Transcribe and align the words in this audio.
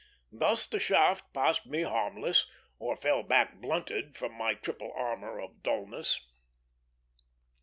Thus 0.31 0.65
the 0.65 0.79
shaft 0.79 1.31
passed 1.31 1.67
me 1.67 1.83
harmless, 1.83 2.47
or 2.79 2.97
fell 2.97 3.21
back 3.21 3.61
blunted 3.61 4.17
from 4.17 4.33
my 4.33 4.55
triple 4.55 4.91
armor 4.95 5.39
of 5.39 5.61
dulness. 5.61 6.19